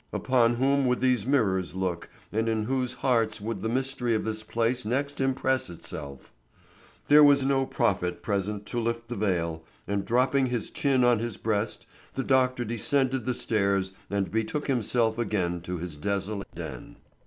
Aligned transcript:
Upon 0.11 0.55
whom 0.55 0.87
would 0.87 0.99
these 0.99 1.27
mirrors 1.27 1.75
look 1.75 2.09
and 2.31 2.49
in 2.49 2.63
whose 2.63 2.91
hearts 2.91 3.39
would 3.39 3.61
the 3.61 3.69
mystery 3.69 4.15
of 4.15 4.23
this 4.23 4.41
place 4.43 4.83
next 4.83 5.21
impress 5.21 5.69
itself? 5.69 6.33
There 7.07 7.23
was 7.23 7.43
no 7.43 7.67
prophet 7.67 8.23
present 8.23 8.65
to 8.65 8.79
lift 8.79 9.09
the 9.09 9.15
veil, 9.15 9.63
and 9.87 10.03
dropping 10.03 10.47
his 10.47 10.71
chin 10.71 11.03
on 11.03 11.19
his 11.19 11.37
breast 11.37 11.85
the 12.15 12.23
doctor 12.23 12.65
descended 12.65 13.25
the 13.25 13.35
stairs 13.35 13.91
and 14.09 14.31
betook 14.31 14.65
himself 14.65 15.19
again 15.19 15.61
to 15.61 15.77
his 15.77 15.97
desolate 15.97 16.47
den. 16.55 16.95